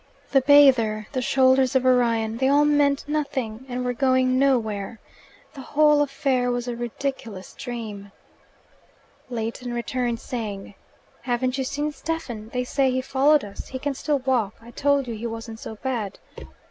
[0.31, 4.99] The bather, the shoulders of Orion they all meant nothing, and were going nowhere.
[5.53, 8.11] The whole affair was a ridiculous dream.
[9.29, 10.73] Leighton returned, saying,
[11.21, 12.49] "Haven't you seen Stephen?
[12.49, 15.75] They say he followed us: he can still walk: I told you he wasn't so
[15.75, 16.17] bad."